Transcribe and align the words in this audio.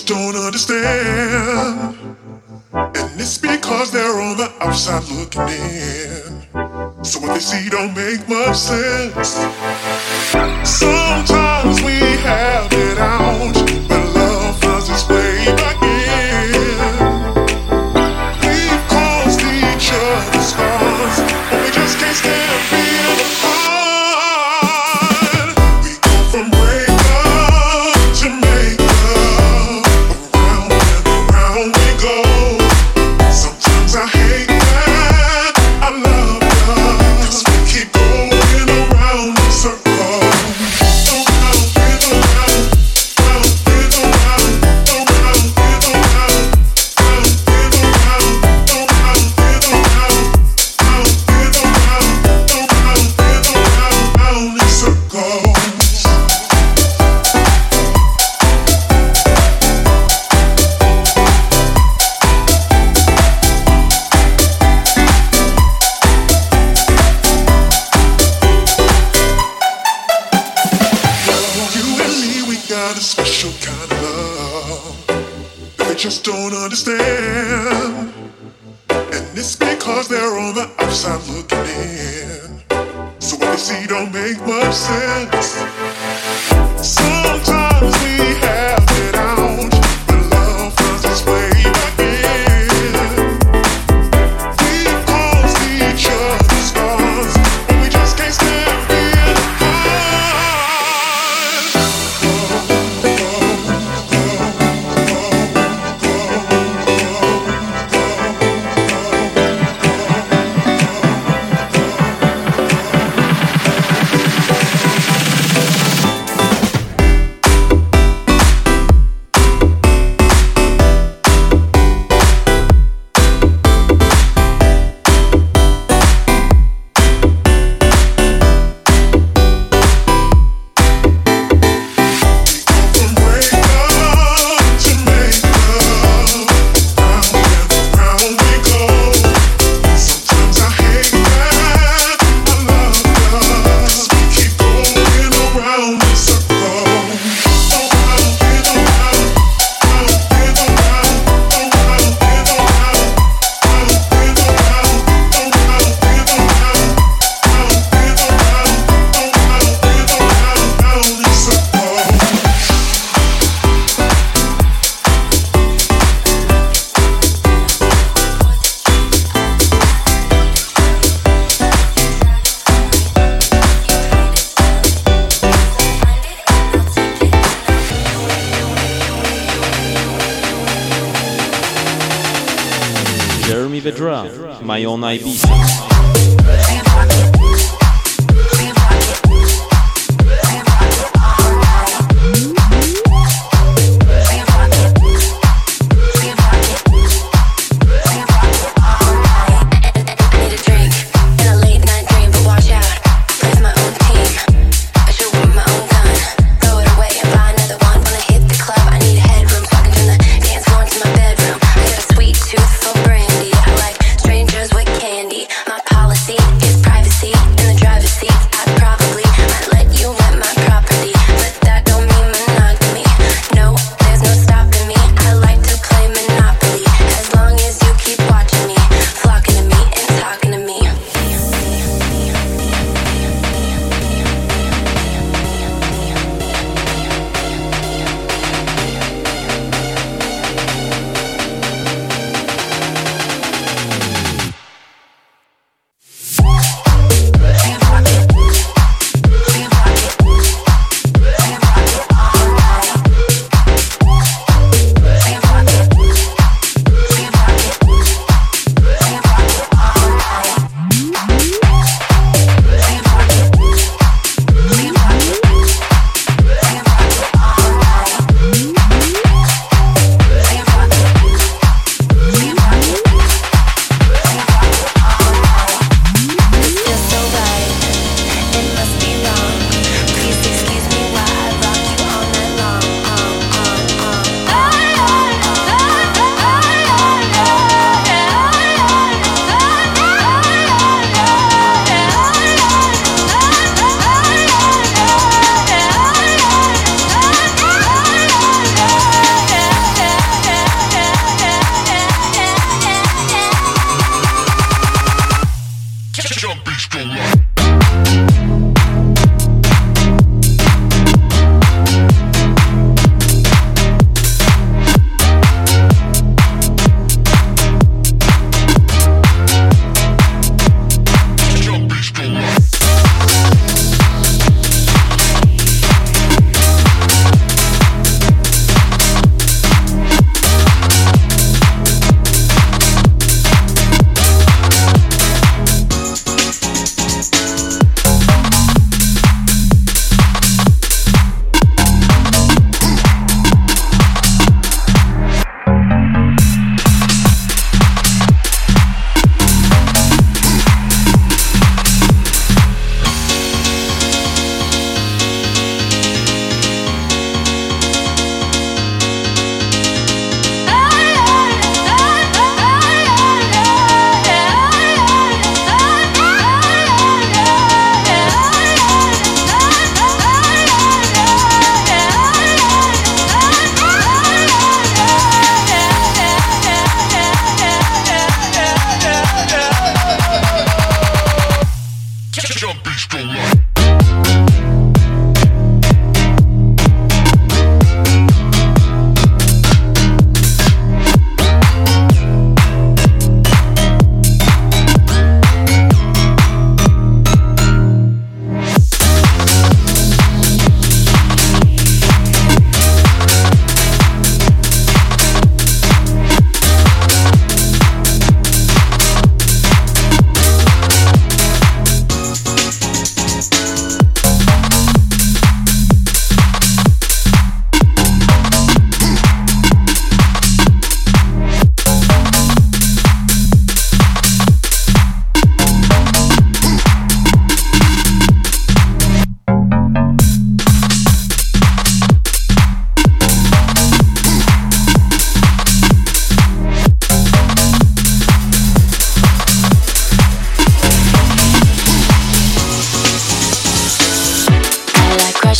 just 0.00 0.08
don't 0.08 0.36
understand. 0.36 1.96
And 2.72 3.20
it's 3.20 3.38
because 3.38 3.90
they're 3.90 4.20
on 4.20 4.36
the 4.36 4.52
outside 4.60 5.04
looking 5.10 5.42
in. 5.42 7.04
So 7.04 7.20
what 7.20 7.34
they 7.34 7.40
see 7.40 7.68
don't 7.68 7.94
make 7.94 8.28
much 8.28 8.56
sense. 8.56 9.28
Sometimes 10.64 11.39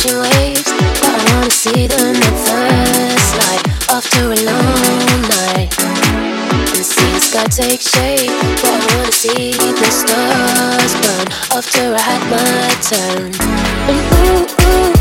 crashing 0.01 0.19
waves, 0.19 0.63
but 1.01 1.13
I 1.13 1.33
wanna 1.33 1.51
see 1.51 1.87
them 1.87 2.15
at 2.15 2.35
first 2.47 3.31
light 3.37 3.65
after 3.89 4.23
a 4.25 4.37
long 4.45 5.21
night. 5.29 5.69
And 6.73 6.85
see 6.85 7.11
the 7.11 7.19
sky 7.19 7.45
take 7.45 7.81
shape, 7.81 8.31
but 8.61 8.71
I 8.71 8.95
wanna 8.95 9.11
see 9.11 9.51
the 9.51 9.89
stars 9.91 10.93
burn 11.01 11.27
after 11.57 11.93
I 11.93 12.01
had 12.01 12.23
my 12.29 12.69
turn. 12.81 13.31
And 13.89 14.01
ooh, 14.17 14.45
ooh, 14.65 14.93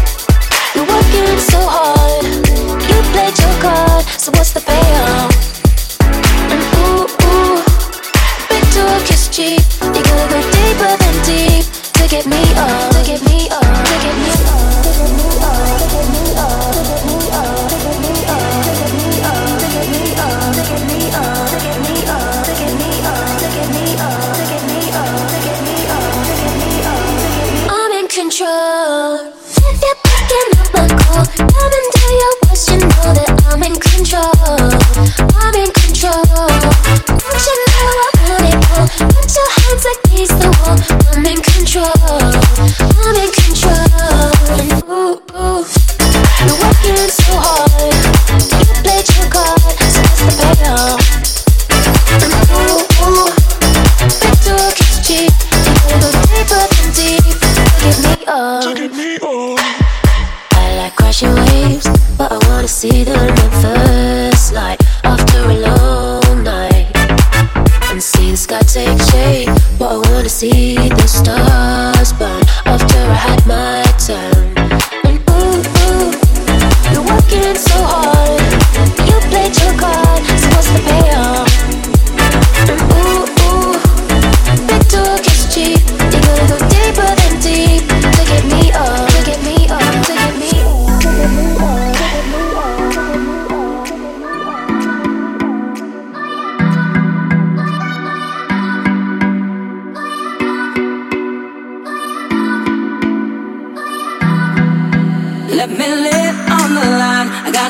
you're 0.74 0.86
working 0.86 1.38
so 1.38 1.60
hard, 1.64 2.24
you 2.24 2.98
played 3.12 3.36
your 3.38 3.56
card, 3.60 4.04
so 4.18 4.32
what's 4.32 4.52
the 4.52 4.60
payoff? 4.60 5.32
And 6.52 6.62
ooh, 6.84 7.06
ooh, 7.24 7.62
big 8.48 8.64
talk 8.74 9.10
is 9.10 9.28
cheap, 9.28 9.62
you 9.80 10.02
gotta 10.02 10.26
go 10.28 10.40
deeper 10.50 10.92
than 10.96 11.16
deep 11.24 11.64
to 11.94 12.08
get 12.08 12.26
me 12.26 12.42
up, 12.56 12.92
to 12.92 13.02
get 13.04 13.22
me 13.24 13.48
up, 13.50 13.69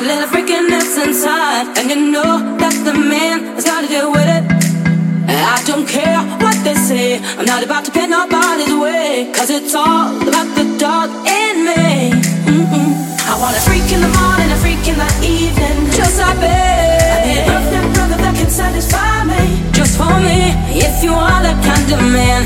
got 0.01 0.09
a 0.09 0.15
little 0.15 0.29
freakiness 0.29 1.05
inside, 1.05 1.77
and 1.77 1.89
you 1.89 2.11
know 2.11 2.57
that's 2.57 2.79
the 2.83 2.93
man 2.93 3.43
that's 3.53 3.65
gotta 3.65 3.87
deal 3.87 4.11
with 4.11 4.27
it. 4.27 4.43
I 5.29 5.61
don't 5.65 5.87
care 5.87 6.19
what 6.41 6.57
they 6.63 6.75
say. 6.75 7.19
I'm 7.37 7.45
not 7.45 7.63
about 7.63 7.85
to 7.85 7.91
pin 7.91 8.09
nobody's 8.09 8.73
way, 8.73 9.31
cause 9.33 9.49
it's 9.49 9.75
all 9.75 10.09
about 10.27 10.49
the 10.55 10.65
dog 10.77 11.09
in 11.27 11.65
me. 11.65 12.11
Mm-mm. 12.49 12.91
I 13.29 13.37
want 13.39 13.55
a 13.55 13.61
freak 13.61 13.91
in 13.91 14.01
the 14.01 14.11
morning, 14.19 14.49
a 14.51 14.57
freak 14.57 14.85
in 14.87 14.97
the 14.97 15.11
evening, 15.21 15.77
just 15.91 16.19
like 16.19 16.37
me. 16.39 16.47
I 16.47 17.17
need 17.25 17.45
a 17.45 17.93
brother 17.93 18.17
that 18.17 18.33
can 18.35 18.49
satisfy 18.49 19.23
me, 19.25 19.71
just 19.71 19.97
for 19.97 20.15
me. 20.19 20.53
If 20.73 21.03
you 21.03 21.13
are 21.13 21.41
that 21.45 21.59
kind 21.63 21.89
of 21.93 22.01
man, 22.11 22.41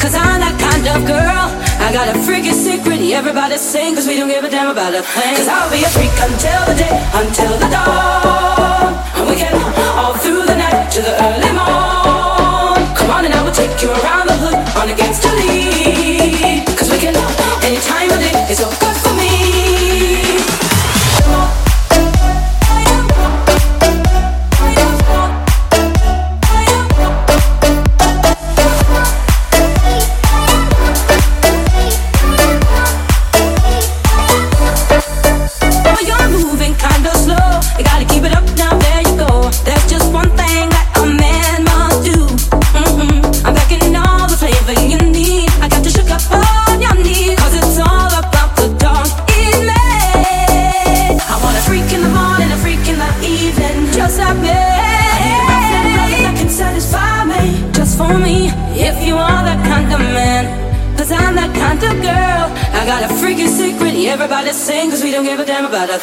cause 0.00 0.14
I'm 0.14 0.40
that 0.40 0.56
kind 0.58 0.84
of 0.90 1.06
girl. 1.06 1.65
I 1.86 1.92
got 1.92 2.08
a 2.10 2.18
freaky 2.26 2.50
secret, 2.50 2.98
everybody 3.14 3.56
sing, 3.56 3.94
cause 3.94 4.08
we 4.08 4.16
don't 4.16 4.26
give 4.26 4.42
a 4.42 4.50
damn 4.50 4.68
about 4.68 4.92
a 4.92 5.02
thing. 5.02 5.36
Cause 5.36 5.46
I'll 5.46 5.70
be 5.70 5.84
a 5.84 5.88
freak 5.94 6.10
until 6.18 6.58
the 6.66 6.74
day, 6.74 6.90
until 7.14 7.52
the 7.62 7.68
dawn. 7.70 8.90
And 9.14 9.30
we 9.30 9.36
can 9.36 9.54
all 9.94 10.14
through 10.14 10.42
the 10.50 10.56
night 10.56 10.90
to 10.90 11.00
the 11.00 11.14
early 11.14 11.52
morn. 11.54 12.82
Come 12.98 13.10
on 13.14 13.24
and 13.24 13.32
I 13.32 13.40
will 13.44 13.54
take 13.54 13.80
you 13.80 13.90
around 14.02 14.26
the 14.26 14.34
hood 14.34 14.58
on 14.82 14.90
against 14.90 15.22
the 15.22 15.30
lead. 15.38 16.66
Cause 16.76 16.90
we 16.90 16.98
can 16.98 17.14
any 17.62 17.78
time 17.78 18.10
of 18.10 18.18
day 18.18 18.34
is 18.50 18.58
so 18.58 18.85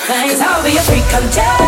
Cause 0.05 0.41
I'll 0.41 0.61
be 0.61 0.75
a 0.75 0.81
freak 0.81 1.05
until 1.13 1.62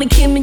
wanna 0.00 0.08
kill 0.08 0.30
me 0.30 0.39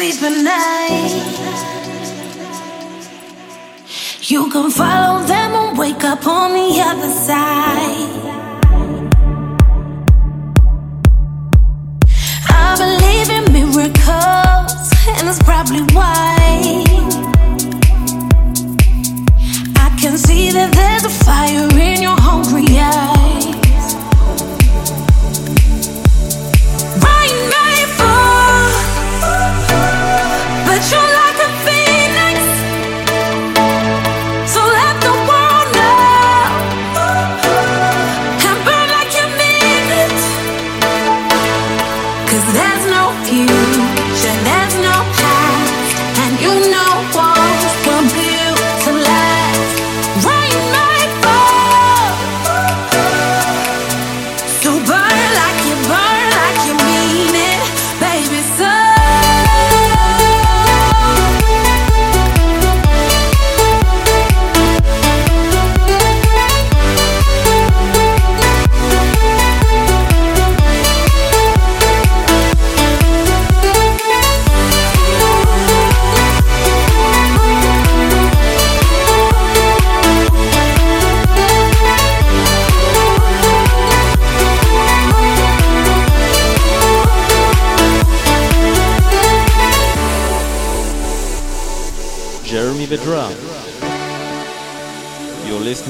sleep 0.00 0.22
at 0.22 0.42
night. 0.42 1.12
You 4.22 4.48
can 4.50 4.70
follow 4.70 5.22
them 5.26 5.52
and 5.52 5.78
wake 5.78 6.04
up 6.04 6.26
on 6.26 6.52
the 6.54 6.80
other 6.80 7.10
side. 7.26 8.08
I 12.48 12.76
believe 12.82 13.28
in 13.36 13.44
miracles, 13.52 14.72
and 15.18 15.28
that's 15.28 15.42
probably 15.42 15.82
why. 15.94 16.36
I 19.84 19.88
can 20.00 20.16
see 20.16 20.50
that 20.52 20.70
there's 20.72 21.04
a 21.04 21.24
fire 21.24 21.68
in 21.78 22.00
your 22.00 22.16
hungry 22.18 22.78
eyes. 22.78 23.19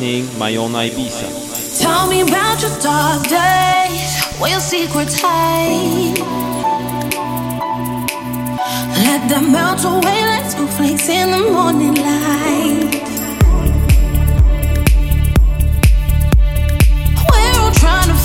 listening 0.01 0.39
my 0.39 0.57
own 0.57 0.73
Ibiza. 0.73 1.81
Tell 1.81 2.09
me 2.09 2.21
about 2.23 2.61
your 2.63 2.77
dark 2.81 3.23
days, 3.29 4.25
where 4.39 4.51
your 4.51 4.61
secrets 4.61 5.21
hide. 5.21 6.19
Let 9.05 9.29
them 9.29 9.53
melt 9.53 9.85
away 9.85 10.25
like 10.27 10.51
snowflakes 10.51 11.09
in 11.09 11.31
the 11.31 11.51
morning 11.51 11.95
light. 11.95 12.91
We're 17.31 17.61
all 17.61 17.73
trying 17.73 18.09
to 18.09 18.20